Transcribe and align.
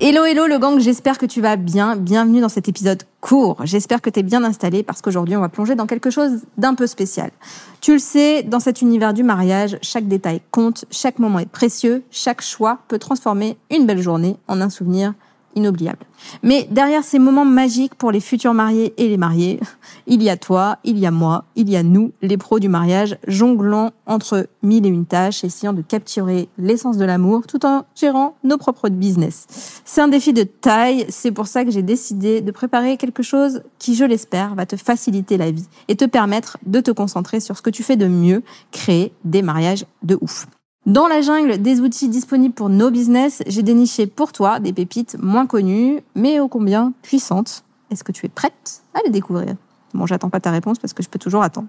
Hello 0.00 0.24
hello 0.24 0.46
le 0.46 0.60
gang, 0.60 0.78
j'espère 0.78 1.18
que 1.18 1.26
tu 1.26 1.40
vas 1.40 1.56
bien. 1.56 1.96
Bienvenue 1.96 2.40
dans 2.40 2.48
cet 2.48 2.68
épisode 2.68 3.02
court. 3.20 3.56
J'espère 3.64 4.00
que 4.00 4.08
tu 4.08 4.20
es 4.20 4.22
bien 4.22 4.44
installé 4.44 4.84
parce 4.84 5.02
qu'aujourd'hui 5.02 5.34
on 5.34 5.40
va 5.40 5.48
plonger 5.48 5.74
dans 5.74 5.88
quelque 5.88 6.08
chose 6.08 6.42
d'un 6.56 6.76
peu 6.76 6.86
spécial. 6.86 7.32
Tu 7.80 7.94
le 7.94 7.98
sais, 7.98 8.44
dans 8.44 8.60
cet 8.60 8.80
univers 8.80 9.12
du 9.12 9.24
mariage, 9.24 9.76
chaque 9.82 10.06
détail 10.06 10.40
compte, 10.52 10.84
chaque 10.92 11.18
moment 11.18 11.40
est 11.40 11.50
précieux, 11.50 12.04
chaque 12.12 12.42
choix 12.42 12.78
peut 12.86 13.00
transformer 13.00 13.56
une 13.72 13.86
belle 13.86 14.00
journée 14.00 14.36
en 14.46 14.60
un 14.60 14.70
souvenir 14.70 15.14
inoubliable. 15.58 16.06
Mais 16.42 16.66
derrière 16.70 17.04
ces 17.04 17.18
moments 17.18 17.44
magiques 17.44 17.94
pour 17.94 18.10
les 18.10 18.20
futurs 18.20 18.54
mariés 18.54 18.94
et 18.96 19.08
les 19.08 19.16
mariés, 19.16 19.60
il 20.06 20.22
y 20.22 20.30
a 20.30 20.36
toi, 20.36 20.78
il 20.84 20.98
y 20.98 21.06
a 21.06 21.10
moi, 21.10 21.44
il 21.56 21.68
y 21.68 21.76
a 21.76 21.82
nous, 21.82 22.12
les 22.22 22.36
pros 22.36 22.58
du 22.58 22.68
mariage, 22.68 23.18
jonglant 23.26 23.90
entre 24.06 24.48
mille 24.62 24.86
et 24.86 24.88
une 24.88 25.04
tâches, 25.04 25.44
essayant 25.44 25.72
de 25.72 25.82
capturer 25.82 26.48
l'essence 26.58 26.96
de 26.96 27.04
l'amour 27.04 27.46
tout 27.46 27.64
en 27.66 27.84
gérant 27.94 28.36
nos 28.44 28.56
propres 28.56 28.88
business. 28.88 29.82
C'est 29.84 30.00
un 30.00 30.08
défi 30.08 30.32
de 30.32 30.44
taille, 30.44 31.06
c'est 31.08 31.32
pour 31.32 31.46
ça 31.46 31.64
que 31.64 31.70
j'ai 31.70 31.82
décidé 31.82 32.40
de 32.40 32.50
préparer 32.50 32.96
quelque 32.96 33.22
chose 33.22 33.62
qui, 33.78 33.94
je 33.94 34.04
l'espère, 34.04 34.54
va 34.54 34.66
te 34.66 34.76
faciliter 34.76 35.36
la 35.36 35.50
vie 35.50 35.66
et 35.88 35.96
te 35.96 36.04
permettre 36.04 36.58
de 36.66 36.80
te 36.80 36.90
concentrer 36.90 37.40
sur 37.40 37.56
ce 37.56 37.62
que 37.62 37.70
tu 37.70 37.82
fais 37.82 37.96
de 37.96 38.06
mieux, 38.06 38.42
créer 38.70 39.12
des 39.24 39.42
mariages 39.42 39.84
de 40.02 40.18
ouf. 40.20 40.46
Dans 40.86 41.06
la 41.06 41.20
jungle 41.20 41.60
des 41.60 41.80
outils 41.80 42.08
disponibles 42.08 42.54
pour 42.54 42.70
nos 42.70 42.90
business, 42.90 43.42
j'ai 43.46 43.62
déniché 43.62 44.06
pour 44.06 44.32
toi 44.32 44.58
des 44.58 44.72
pépites 44.72 45.18
moins 45.20 45.46
connues, 45.46 46.00
mais 46.14 46.40
ô 46.40 46.48
combien 46.48 46.94
puissantes. 47.02 47.62
Est-ce 47.90 48.02
que 48.02 48.12
tu 48.12 48.24
es 48.24 48.30
prête 48.30 48.82
à 48.94 49.00
les 49.04 49.10
découvrir? 49.10 49.54
Bon, 49.92 50.06
j'attends 50.06 50.30
pas 50.30 50.40
ta 50.40 50.50
réponse 50.50 50.78
parce 50.78 50.94
que 50.94 51.02
je 51.02 51.10
peux 51.10 51.18
toujours 51.18 51.42
attendre. 51.42 51.68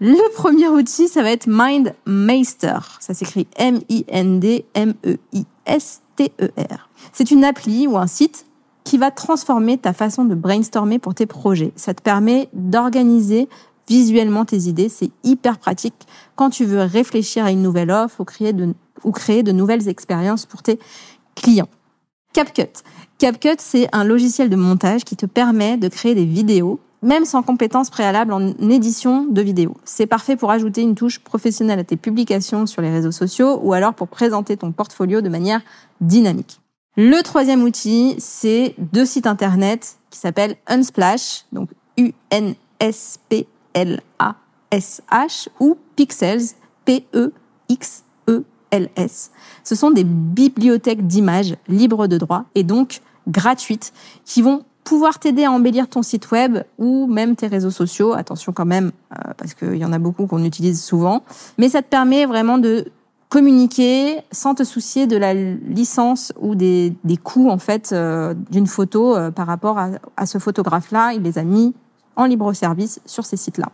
Le 0.00 0.34
premier 0.34 0.68
outil, 0.68 1.08
ça 1.08 1.22
va 1.22 1.32
être 1.32 1.48
MindMeister. 1.48 2.78
Ça 3.00 3.12
s'écrit 3.12 3.48
M-I-N-D-M-E-I-S-T-E-R. 3.56 4.08
C'est 7.12 7.30
une 7.32 7.44
appli 7.44 7.86
ou 7.88 7.96
un 7.96 8.06
site 8.06 8.46
qui 8.84 8.98
va 8.98 9.10
transformer 9.10 9.78
ta 9.78 9.92
façon 9.92 10.24
de 10.24 10.34
brainstormer 10.34 10.98
pour 10.98 11.14
tes 11.14 11.26
projets. 11.26 11.72
Ça 11.76 11.94
te 11.94 12.02
permet 12.02 12.48
d'organiser 12.52 13.48
visuellement 13.90 14.44
tes 14.44 14.68
idées. 14.68 14.88
C'est 14.88 15.10
hyper 15.24 15.58
pratique 15.58 16.06
quand 16.36 16.48
tu 16.48 16.64
veux 16.64 16.80
réfléchir 16.82 17.44
à 17.44 17.50
une 17.50 17.60
nouvelle 17.60 17.90
offre 17.90 18.20
ou 18.20 18.24
créer 18.24 19.42
de, 19.42 19.52
nouvelles 19.52 19.88
expériences 19.88 20.46
pour 20.46 20.62
tes 20.62 20.78
clients. 21.34 21.68
CapCut. 22.32 22.84
CapCut, 23.18 23.56
c'est 23.58 23.88
un 23.92 24.04
logiciel 24.04 24.48
de 24.48 24.54
montage 24.54 25.02
qui 25.04 25.16
te 25.16 25.26
permet 25.26 25.76
de 25.76 25.88
créer 25.88 26.14
des 26.14 26.24
vidéos, 26.24 26.78
même 27.02 27.24
sans 27.24 27.42
compétences 27.42 27.90
préalables 27.90 28.32
en 28.32 28.46
édition 28.70 29.24
de 29.24 29.42
vidéos. 29.42 29.76
C'est 29.84 30.06
parfait 30.06 30.36
pour 30.36 30.52
ajouter 30.52 30.82
une 30.82 30.94
touche 30.94 31.18
professionnelle 31.18 31.80
à 31.80 31.84
tes 31.84 31.96
publications 31.96 32.66
sur 32.66 32.82
les 32.82 32.90
réseaux 32.90 33.10
sociaux 33.10 33.58
ou 33.60 33.72
alors 33.72 33.94
pour 33.94 34.06
présenter 34.06 34.56
ton 34.56 34.70
portfolio 34.70 35.20
de 35.20 35.28
manière 35.28 35.62
dynamique. 36.00 36.60
Le 36.96 37.20
troisième 37.22 37.64
outil, 37.64 38.14
c'est 38.18 38.76
deux 38.78 39.04
sites 39.04 39.26
internet 39.26 39.96
qui 40.10 40.18
s'appellent 40.20 40.56
Unsplash, 40.68 41.46
donc 41.50 41.70
U-N-S-P 41.96 43.48
L-A-S-H 43.74 45.48
ou 45.58 45.76
Pixels, 45.96 46.54
P-E-X-E-L-S. 46.84 47.30
Ce 49.64 49.74
sont 49.74 49.90
des 49.90 50.04
bibliothèques 50.04 51.06
d'images 51.06 51.56
libres 51.68 52.06
de 52.06 52.18
droit 52.18 52.44
et 52.54 52.62
donc 52.64 53.00
gratuites 53.28 53.92
qui 54.24 54.42
vont 54.42 54.64
pouvoir 54.84 55.18
t'aider 55.18 55.44
à 55.44 55.52
embellir 55.52 55.88
ton 55.88 56.02
site 56.02 56.30
web 56.30 56.58
ou 56.78 57.06
même 57.06 57.36
tes 57.36 57.46
réseaux 57.46 57.70
sociaux. 57.70 58.12
Attention 58.12 58.52
quand 58.52 58.66
même, 58.66 58.92
euh, 59.12 59.32
parce 59.36 59.54
qu'il 59.54 59.76
y 59.76 59.84
en 59.84 59.92
a 59.92 59.98
beaucoup 59.98 60.26
qu'on 60.26 60.44
utilise 60.44 60.82
souvent. 60.82 61.22
Mais 61.58 61.68
ça 61.68 61.82
te 61.82 61.88
permet 61.88 62.26
vraiment 62.26 62.58
de 62.58 62.86
communiquer 63.28 64.18
sans 64.32 64.56
te 64.56 64.64
soucier 64.64 65.06
de 65.06 65.16
la 65.16 65.32
licence 65.32 66.32
ou 66.40 66.56
des, 66.56 66.92
des 67.04 67.16
coûts 67.16 67.48
en 67.48 67.58
fait 67.58 67.92
euh, 67.92 68.34
d'une 68.50 68.66
photo 68.66 69.16
euh, 69.16 69.30
par 69.30 69.46
rapport 69.46 69.78
à, 69.78 69.90
à 70.16 70.26
ce 70.26 70.38
photographe-là. 70.38 71.12
Il 71.12 71.22
les 71.22 71.38
a 71.38 71.44
mis 71.44 71.74
en 72.20 72.26
libre 72.26 72.52
service 72.52 73.00
sur 73.06 73.24
ces 73.24 73.36
sites-là. 73.36 73.66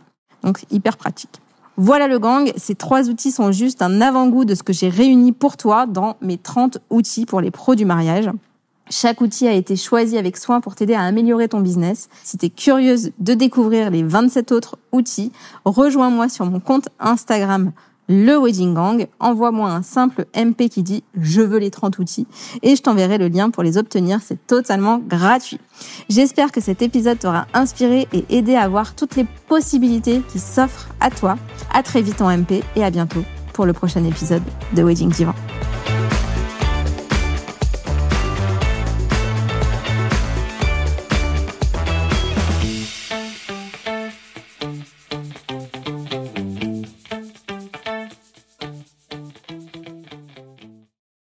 Donc 0.42 0.64
hyper 0.70 0.96
pratique. 0.96 1.40
Voilà 1.76 2.08
le 2.08 2.18
gang, 2.18 2.50
ces 2.56 2.74
trois 2.74 3.10
outils 3.10 3.32
sont 3.32 3.52
juste 3.52 3.82
un 3.82 4.00
avant-goût 4.00 4.46
de 4.46 4.54
ce 4.54 4.62
que 4.62 4.72
j'ai 4.72 4.88
réuni 4.88 5.32
pour 5.32 5.58
toi 5.58 5.84
dans 5.86 6.16
mes 6.22 6.38
30 6.38 6.78
outils 6.88 7.26
pour 7.26 7.42
les 7.42 7.50
pros 7.50 7.74
du 7.74 7.84
mariage. 7.84 8.30
Chaque 8.88 9.20
outil 9.20 9.48
a 9.48 9.52
été 9.52 9.74
choisi 9.76 10.16
avec 10.16 10.36
soin 10.36 10.60
pour 10.60 10.76
t'aider 10.76 10.94
à 10.94 11.02
améliorer 11.02 11.48
ton 11.48 11.60
business. 11.60 12.08
Si 12.22 12.38
tu 12.38 12.48
curieuse 12.48 13.10
de 13.18 13.34
découvrir 13.34 13.90
les 13.90 14.04
27 14.04 14.52
autres 14.52 14.78
outils, 14.92 15.32
rejoins-moi 15.64 16.28
sur 16.28 16.46
mon 16.46 16.60
compte 16.60 16.88
Instagram 17.00 17.72
le 18.08 18.38
Wedding 18.38 18.74
Gang, 18.74 19.06
envoie-moi 19.20 19.70
un 19.70 19.82
simple 19.82 20.26
MP 20.36 20.68
qui 20.68 20.82
dit 20.82 21.02
je 21.20 21.40
veux 21.40 21.58
les 21.58 21.70
30 21.70 21.98
outils 21.98 22.26
et 22.62 22.76
je 22.76 22.82
t'enverrai 22.82 23.18
le 23.18 23.28
lien 23.28 23.50
pour 23.50 23.62
les 23.62 23.78
obtenir, 23.78 24.20
c'est 24.22 24.46
totalement 24.46 24.98
gratuit. 24.98 25.60
J'espère 26.08 26.52
que 26.52 26.60
cet 26.60 26.82
épisode 26.82 27.18
t'aura 27.18 27.46
inspiré 27.54 28.06
et 28.12 28.24
aidé 28.30 28.54
à 28.54 28.68
voir 28.68 28.94
toutes 28.94 29.16
les 29.16 29.26
possibilités 29.48 30.22
qui 30.32 30.38
s'offrent 30.38 30.88
à 31.00 31.10
toi. 31.10 31.36
À 31.72 31.82
très 31.82 32.02
vite 32.02 32.22
en 32.22 32.30
MP 32.36 32.62
et 32.76 32.84
à 32.84 32.90
bientôt 32.90 33.24
pour 33.52 33.66
le 33.66 33.72
prochain 33.72 34.04
épisode 34.04 34.42
de 34.74 34.82
Wedding 34.82 35.10
Divan. 35.10 35.34